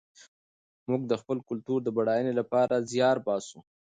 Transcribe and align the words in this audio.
موږ 0.89 1.01
د 1.11 1.13
خپل 1.21 1.37
کلتور 1.49 1.79
د 1.83 1.89
بډاینې 1.97 2.33
لپاره 2.39 2.85
زیار 2.91 3.17
باسو. 3.25 3.57